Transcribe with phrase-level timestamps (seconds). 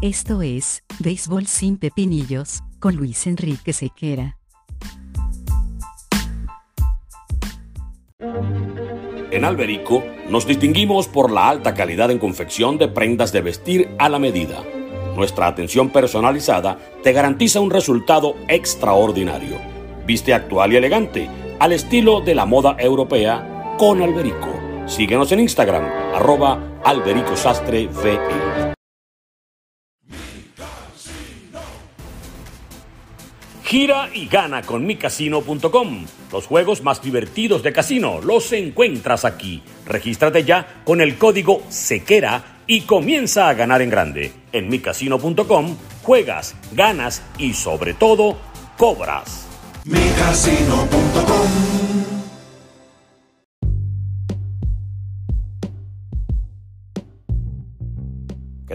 [0.00, 4.38] Esto es, Béisbol sin Pepinillos, con Luis Enrique Sequera.
[9.32, 14.08] En Alberico nos distinguimos por la alta calidad en confección de prendas de vestir a
[14.08, 14.62] la medida.
[15.16, 19.56] Nuestra atención personalizada te garantiza un resultado extraordinario.
[20.06, 24.54] Viste actual y elegante, al estilo de la moda europea, con Alberico.
[24.86, 25.82] Síguenos en Instagram,
[26.14, 28.67] arroba Alberico Sastre VE.
[33.68, 36.06] Gira y gana con micasino.com.
[36.32, 39.62] Los juegos más divertidos de casino los encuentras aquí.
[39.84, 44.32] Regístrate ya con el código SEQUERA y comienza a ganar en grande.
[44.52, 48.38] En micasino.com juegas, ganas y sobre todo
[48.78, 49.46] cobras.
[49.84, 51.67] micasino.com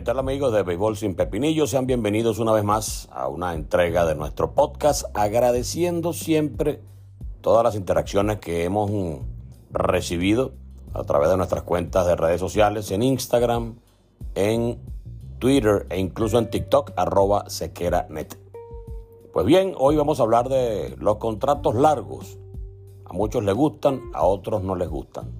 [0.03, 1.65] tal amigos de Béisbol sin Pepinillo?
[1.65, 6.81] Sean bienvenidos una vez más a una entrega de nuestro podcast, agradeciendo siempre
[7.39, 9.13] todas las interacciones que hemos mm,
[9.71, 10.51] recibido
[10.93, 13.75] a través de nuestras cuentas de redes sociales, en Instagram,
[14.35, 14.77] en
[15.39, 18.37] Twitter e incluso en TikTok, arroba sequeranet.
[19.31, 22.37] Pues bien, hoy vamos a hablar de los contratos largos.
[23.05, 25.31] A muchos les gustan, a otros no les gustan.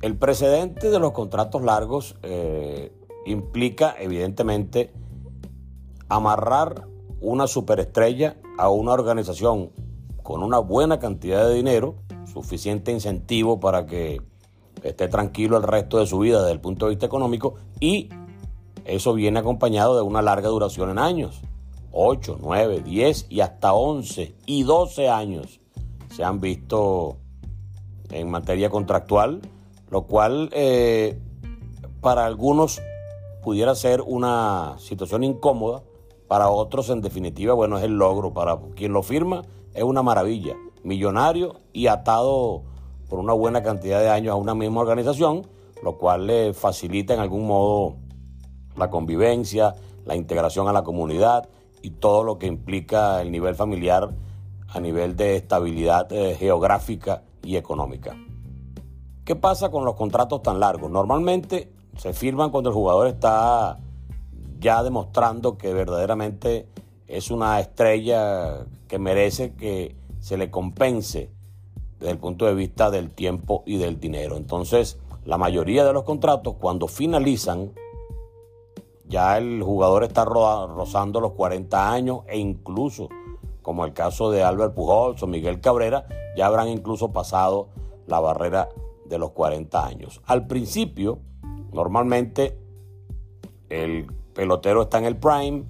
[0.00, 2.90] El precedente de los contratos largos eh,
[3.26, 4.92] implica evidentemente
[6.08, 6.86] amarrar
[7.20, 9.70] una superestrella a una organización
[10.22, 11.96] con una buena cantidad de dinero,
[12.32, 14.20] suficiente incentivo para que
[14.82, 18.08] esté tranquilo el resto de su vida desde el punto de vista económico y
[18.84, 21.40] eso viene acompañado de una larga duración en años.
[21.92, 25.60] 8, 9, 10 y hasta 11 y 12 años
[26.10, 27.18] se han visto
[28.10, 29.40] en materia contractual,
[29.90, 31.18] lo cual eh,
[32.00, 32.80] para algunos
[33.42, 35.82] pudiera ser una situación incómoda,
[36.28, 39.42] para otros en definitiva, bueno, es el logro, para quien lo firma
[39.74, 42.62] es una maravilla, millonario y atado
[43.08, 45.46] por una buena cantidad de años a una misma organización,
[45.82, 47.96] lo cual le facilita en algún modo
[48.76, 51.48] la convivencia, la integración a la comunidad
[51.82, 54.10] y todo lo que implica el nivel familiar
[54.68, 58.16] a nivel de estabilidad eh, geográfica y económica.
[59.24, 60.90] ¿Qué pasa con los contratos tan largos?
[60.90, 61.70] Normalmente
[62.02, 63.78] se firman cuando el jugador está
[64.58, 66.66] ya demostrando que verdaderamente
[67.06, 71.30] es una estrella que merece que se le compense
[72.00, 74.36] desde el punto de vista del tiempo y del dinero.
[74.36, 77.70] Entonces, la mayoría de los contratos cuando finalizan,
[79.06, 83.10] ya el jugador está rozando los 40 años e incluso,
[83.62, 87.68] como el caso de Albert Pujols o Miguel Cabrera, ya habrán incluso pasado
[88.08, 88.70] la barrera
[89.04, 90.20] de los 40 años.
[90.24, 91.20] Al principio,
[91.72, 92.58] Normalmente
[93.68, 95.64] el pelotero está en el prime,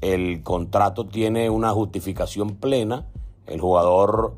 [0.00, 3.06] el contrato tiene una justificación plena,
[3.46, 4.34] el jugador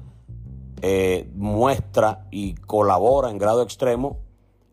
[0.83, 4.19] eh, muestra y colabora en grado extremo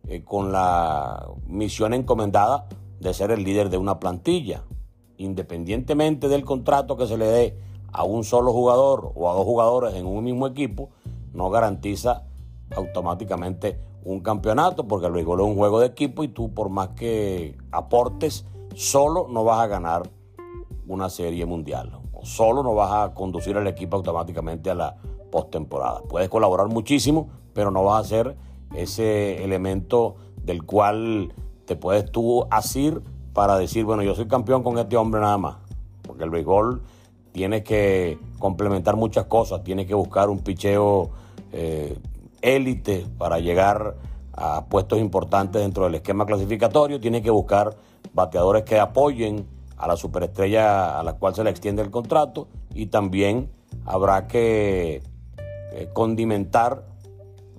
[0.08, 2.68] eh, con la misión encomendada
[3.00, 4.64] de ser el líder de una plantilla.
[5.18, 7.58] Independientemente del contrato que se le dé
[7.92, 10.90] a un solo jugador o a dos jugadores en un mismo equipo,
[11.34, 12.24] no garantiza
[12.76, 16.90] automáticamente un campeonato, porque el béisbol es un juego de equipo y tú por más
[16.90, 20.10] que aportes, solo no vas a ganar
[20.88, 22.00] una serie mundial.
[22.12, 24.96] O solo no vas a conducir al equipo automáticamente a la
[25.32, 26.02] postemporada.
[26.02, 28.38] Puedes colaborar muchísimo, pero no vas a ser
[28.76, 31.34] ese elemento del cual
[31.66, 33.02] te puedes tú asir
[33.34, 35.58] para decir, bueno, yo soy campeón con este hombre nada más.
[36.02, 36.82] Porque el béisbol
[37.32, 41.10] tiene que complementar muchas cosas, tiene que buscar un picheo
[41.52, 41.98] eh,
[42.44, 43.96] élite para llegar
[44.34, 47.76] a puestos importantes dentro del esquema clasificatorio, tiene que buscar
[48.14, 52.88] bateadores que apoyen a la superestrella a la cual se le extiende el contrato y
[52.88, 53.50] también
[53.86, 55.02] habrá que
[55.74, 56.86] eh, condimentar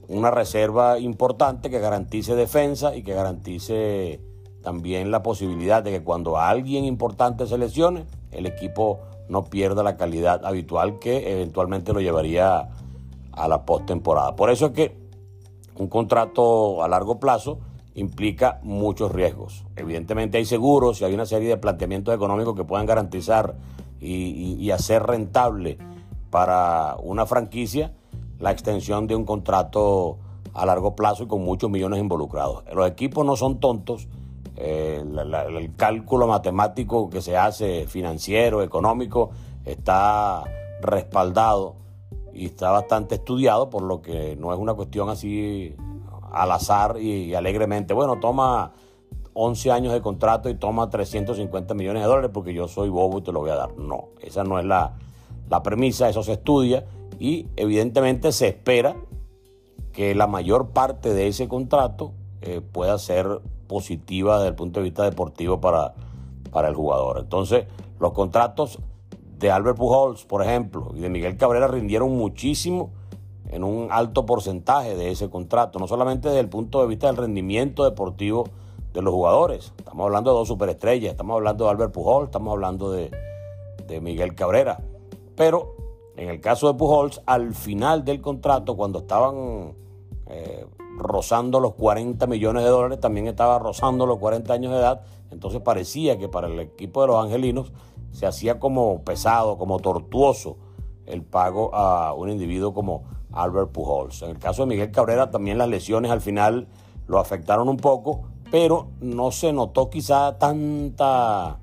[0.09, 4.21] una reserva importante que garantice defensa y que garantice
[4.63, 9.97] también la posibilidad de que cuando alguien importante se lesione, el equipo no pierda la
[9.97, 12.69] calidad habitual que eventualmente lo llevaría
[13.37, 14.37] a la postemporada.
[14.37, 14.97] Por eso es que
[15.77, 17.59] un contrato a largo plazo
[17.95, 19.65] implica muchos riesgos.
[19.77, 23.57] Evidentemente hay seguros y hay una serie de planteamientos económicos que puedan garantizar
[24.01, 25.79] y, hacer rentable
[26.31, 27.93] para una franquicia
[28.39, 30.19] la extensión de un contrato
[30.53, 32.65] a largo plazo y con muchos millones involucrados.
[32.75, 34.09] Los equipos no son tontos.
[34.57, 39.31] Eh, el cálculo matemático que se hace financiero, económico,
[39.65, 40.45] está
[40.83, 41.77] respaldado
[42.35, 45.75] y está bastante estudiado, por lo que no es una cuestión así
[46.33, 47.95] al azar y, alegremente.
[47.95, 48.73] Bueno, toma
[49.35, 53.23] 11 años de contrato y toma 350 millones de dólares porque yo soy bobo y
[53.23, 53.77] te lo voy a dar.
[53.77, 54.95] No, esa no es la,
[55.49, 56.85] la premisa, eso se estudia
[57.19, 58.97] y evidentemente se espera
[59.93, 64.85] que la mayor parte de ese contrato eh, pueda ser positiva desde el punto de
[64.85, 65.95] vista deportivo para,
[66.51, 67.19] para el jugador.
[67.21, 67.67] Entonces,
[68.01, 68.81] los contratos
[69.45, 72.93] de Albert Pujols, por ejemplo, y de Miguel Cabrera rindieron muchísimo
[73.51, 77.19] en un alto porcentaje de ese contrato, no solamente desde el punto de vista del
[77.19, 78.49] rendimiento deportivo
[78.95, 79.75] de los jugadores.
[79.77, 83.11] Estamos hablando de dos superestrellas, estamos hablando de Albert Pujols, estamos hablando de,
[83.87, 84.81] de Miguel Cabrera.
[85.37, 85.75] Pero
[86.17, 89.75] en el caso de Pujols, al final del contrato, cuando estaban
[90.29, 90.65] eh,
[90.97, 95.61] rozando los 40 millones de dólares, también estaba rozando los 40 años de edad, entonces
[95.61, 97.73] parecía que para el equipo de los angelinos
[98.15, 100.57] se hacía como pesado, como tortuoso
[101.05, 103.03] el pago a un individuo como
[103.33, 104.23] Albert Pujols.
[104.23, 106.69] En el caso de Miguel Cabrera también las lesiones al final
[107.09, 111.59] lo afectaron un poco, pero no se notó quizá tanta,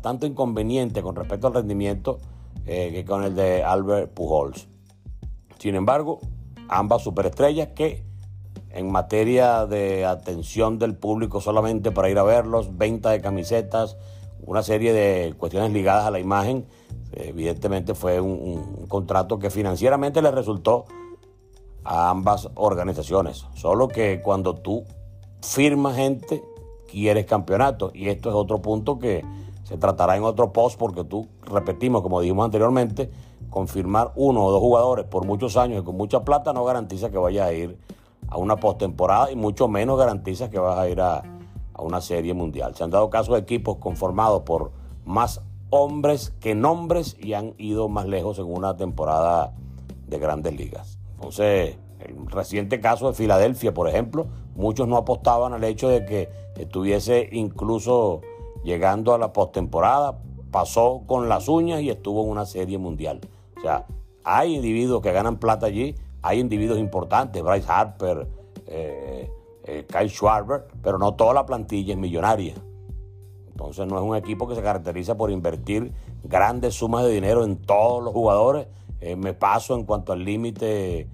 [0.00, 2.18] tanto inconveniente con respecto al rendimiento
[2.64, 4.68] eh, que con el de Albert Pujols.
[5.58, 6.20] Sin embargo,
[6.68, 8.04] ambas superestrellas que
[8.70, 13.96] en materia de atención del público solamente para ir a verlos, venta de camisetas,
[14.42, 16.66] una serie de cuestiones ligadas a la imagen,
[17.12, 20.86] evidentemente fue un, contrato que financieramente le resultó
[21.84, 23.46] a ambas organizaciones.
[23.54, 24.84] Solo que cuando tú
[25.42, 26.42] firmas gente,
[26.90, 27.90] quieres campeonato.
[27.94, 29.24] Y esto es otro punto que
[29.64, 33.10] se tratará en otro post porque tú, repetimos, como dijimos anteriormente,
[33.50, 37.18] confirmar uno o dos jugadores por muchos años y con mucha plata no garantiza que
[37.18, 37.78] vayas a ir
[38.28, 41.22] a una postemporada y mucho menos garantiza que vas a ir a,
[41.78, 42.74] a una serie mundial.
[42.74, 44.72] Se han dado casos de equipos conformados por
[45.06, 45.40] más
[45.70, 49.54] hombres que nombres y han ido más lejos en una temporada
[50.06, 50.98] de grandes ligas.
[51.14, 56.28] Entonces, el reciente caso de Filadelfia, por ejemplo, muchos no apostaban al hecho de que
[56.56, 58.20] estuviese incluso
[58.64, 60.18] llegando a la postemporada,
[60.50, 63.20] pasó con las uñas y estuvo en una serie mundial.
[63.56, 63.86] O sea,
[64.24, 68.28] hay individuos que ganan plata allí, hay individuos importantes, Bryce Harper,
[68.66, 69.30] eh,
[69.68, 72.54] eh, Kyle Schwarber, pero no toda la plantilla es millonaria.
[73.48, 75.92] Entonces no es un equipo que se caracteriza por invertir
[76.24, 78.66] grandes sumas de dinero en todos los jugadores.
[79.00, 81.08] Eh, me paso en cuanto al límite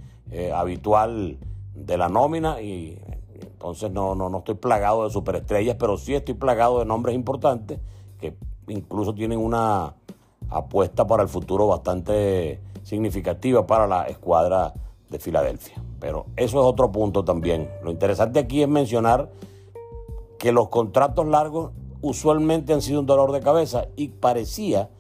[0.53, 1.39] habitual
[1.75, 2.99] de la nómina y
[3.41, 7.79] entonces no, no, no estoy plagado de superestrellas, pero sí estoy plagado de nombres importantes
[8.19, 8.37] que
[8.69, 9.95] incluso tienen una
[10.49, 14.73] apuesta para el futuro bastante significativa para la escuadra
[15.09, 15.84] de Filadelfia.
[16.05, 17.71] Pero eso es otro punto también.
[17.83, 19.31] Lo interesante aquí es mencionar
[20.39, 21.71] que los contratos largos
[22.03, 24.91] usualmente han sido un dolor de cabeza y parecía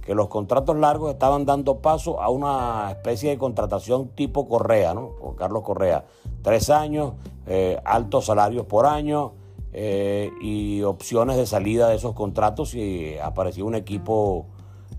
[0.00, 5.34] que los contratos largos estaban dando paso a una especie de contratación tipo Correa, ¿no?
[5.36, 6.04] Carlos Correa.
[6.42, 7.14] Tres años,
[7.48, 9.32] eh, altos salarios por año
[9.72, 14.46] eh, y opciones de salida de esos contratos y apareció un equipo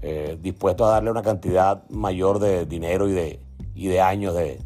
[0.01, 3.39] eh, dispuesto a darle una cantidad mayor de dinero y de,
[3.73, 4.59] y de años de,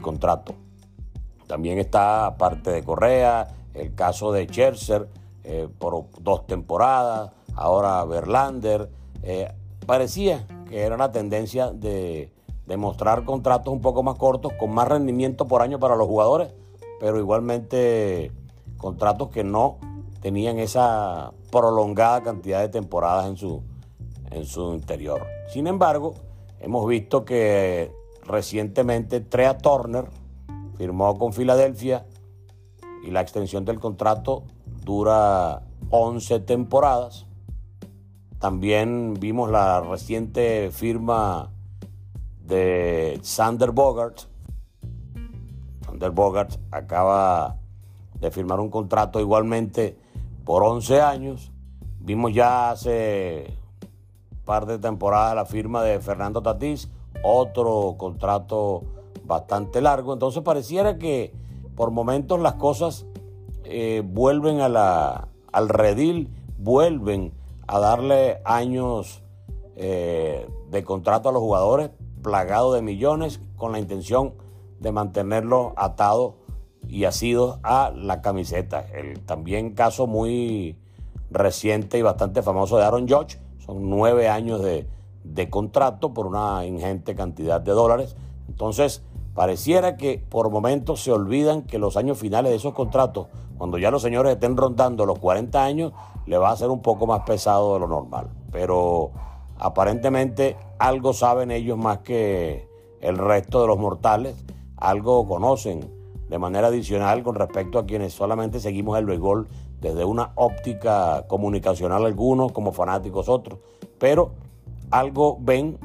[0.00, 0.54] contrato.
[1.46, 5.08] También está, aparte de Correa, el caso de Scherzer
[5.78, 8.88] por dos temporadas, ahora Verlander.
[9.86, 12.32] parecía que era una tendencia de,
[12.66, 16.50] de mostrar contratos un poco más cortos, con más rendimiento por año para los jugadores
[17.04, 18.32] pero igualmente
[18.78, 19.78] contratos que no
[20.20, 23.62] tenían esa prolongada cantidad de temporadas en su,
[24.30, 25.22] en su interior.
[25.48, 26.14] Sin embargo,
[26.60, 27.92] hemos visto que
[28.26, 30.06] recientemente Trea Turner
[30.76, 32.06] firmó con Filadelfia
[33.04, 34.44] y la extensión del contrato
[34.82, 37.26] dura 11 temporadas.
[38.38, 41.50] También vimos la reciente firma
[42.40, 44.34] de Sander Bogart
[45.94, 47.56] Sander Bogart acaba
[48.18, 49.96] de firmar un contrato igualmente
[50.44, 51.52] por 11 años.
[52.00, 53.56] Vimos ya hace
[54.44, 56.90] par de temporadas la firma de Fernando Tatís,
[57.24, 58.84] otro contrato
[59.24, 60.12] bastante largo.
[60.12, 61.32] Entonces pareciera que
[61.74, 63.06] por momentos las cosas
[63.64, 67.32] eh, vuelven a la, al redil, vuelven
[67.66, 69.22] a darle años
[69.76, 71.90] eh, de contrato a los jugadores,
[72.22, 74.34] plagado de millones, con la intención
[74.80, 76.36] de mantenerlo atado
[76.86, 78.86] y asido a la camiseta.
[78.92, 80.76] El también caso muy
[81.30, 84.86] reciente y bastante famoso de Aaron Judge, son nueve años de,
[85.24, 88.16] de contrato por una ingente cantidad de dólares.
[88.48, 89.02] Entonces,
[89.34, 93.26] pareciera que por momentos se olvidan que los años finales de esos contratos,
[93.58, 95.92] cuando ya los señores estén rondando los 40 años,
[96.26, 98.28] le va a ser un poco más pesado de lo normal.
[98.52, 99.10] Pero
[99.58, 102.68] aparentemente algo saben ellos más que
[103.00, 104.44] el resto de los mortales
[104.76, 105.90] algo conocen
[106.28, 109.48] de manera adicional con respecto a quienes solamente seguimos el béisbol
[109.80, 113.58] desde una óptica comunicacional algunos, como fanáticos otros,
[113.98, 114.32] pero
[114.94, 115.76] algo ven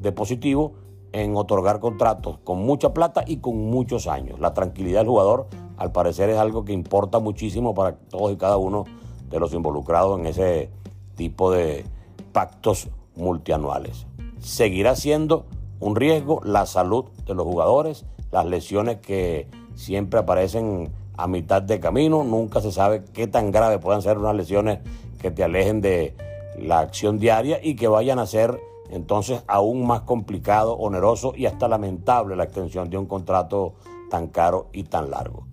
[0.00, 0.72] de positivo
[1.12, 4.40] en otorgar contratos con mucha plata y con muchos años.
[4.40, 8.56] La tranquilidad del jugador, al parecer, es algo que importa muchísimo para todos y cada
[8.56, 8.86] uno
[9.28, 10.70] de los involucrados en ese
[11.14, 11.84] tipo de
[12.32, 14.06] pactos multianuales.
[14.38, 15.44] Seguirá siendo
[15.78, 21.80] un riesgo la salud de los jugadores, las lesiones que siempre aparecen a mitad de
[21.80, 24.78] camino, nunca se sabe qué tan grave puedan ser unas lesiones
[25.20, 26.16] que te alejen de
[26.64, 31.68] la acción diaria y que vayan a ser entonces aún más complicado, oneroso y hasta
[31.68, 33.74] lamentable la extensión de un contrato
[34.10, 35.46] tan caro y tan largo.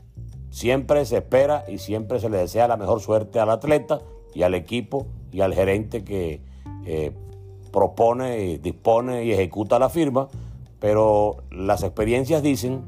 [0.50, 4.02] Siempre se espera y siempre se le desea la mejor suerte al atleta
[4.34, 6.42] y al equipo y al gerente que
[6.86, 7.12] eh,
[7.72, 10.28] propone, dispone y ejecuta la firma,
[10.80, 12.84] pero las experiencias dicen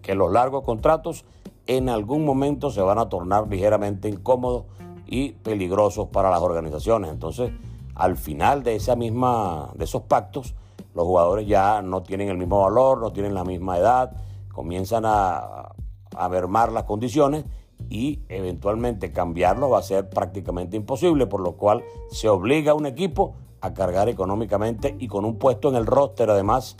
[0.00, 1.24] que los largos contratos
[1.66, 4.64] en algún momento se van a tornar ligeramente incómodos
[5.06, 7.10] y peligrosos para las organizaciones.
[7.10, 7.50] Entonces,
[7.94, 10.54] al final de esa misma, de esos pactos,
[10.94, 14.12] los jugadores ya no tienen el mismo valor, no tienen la misma edad,
[14.52, 15.72] comienzan a,
[16.16, 17.44] a mermar las condiciones
[17.88, 22.86] y eventualmente cambiarlo va a ser prácticamente imposible, por lo cual se obliga a un
[22.86, 26.76] equipo a cargar económicamente y con un puesto en el roster además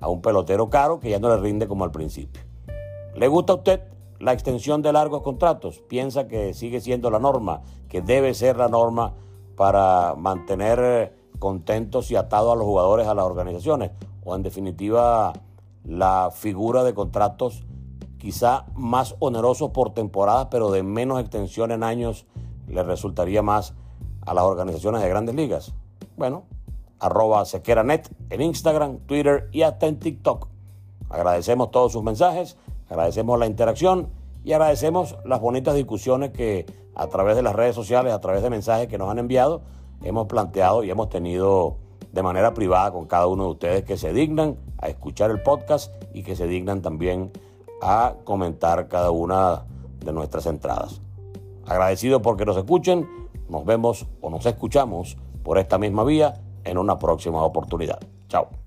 [0.00, 2.42] a un pelotero caro que ya no le rinde como al principio.
[3.14, 3.80] ¿Le gusta a usted
[4.20, 5.80] la extensión de largos contratos?
[5.80, 9.14] ¿Piensa que sigue siendo la norma, que debe ser la norma
[9.56, 13.90] para mantener eh, contentos y atados a los jugadores a las organizaciones?
[14.24, 15.32] ¿O en definitiva
[15.84, 17.64] la figura de contratos
[18.18, 22.26] quizá más onerosos por temporada, pero de menos extensión en años,
[22.68, 23.74] le resultaría más
[24.20, 25.72] a las organizaciones de grandes ligas?
[26.18, 26.44] Bueno,
[26.98, 30.48] arroba sequeranet en Instagram, Twitter y hasta en TikTok.
[31.08, 32.58] Agradecemos todos sus mensajes,
[32.90, 34.08] agradecemos la interacción
[34.44, 38.50] y agradecemos las bonitas discusiones que a través de las redes sociales, a través de
[38.50, 39.62] mensajes que nos han enviado,
[40.02, 41.76] hemos planteado y hemos tenido
[42.12, 45.92] de manera privada con cada uno de ustedes que se dignan a escuchar el podcast
[46.12, 47.30] y que se dignan también
[47.80, 49.64] a comentar cada una
[50.04, 51.00] de nuestras entradas.
[51.66, 53.08] Agradecido porque nos escuchen,
[53.48, 58.00] nos vemos o nos escuchamos por esta misma vía en una próxima oportunidad.
[58.28, 58.59] Chao.